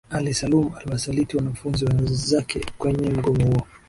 [0.09, 3.65] ally salum aliwasaliti wanafunzi wenzake kwenye mgomo huo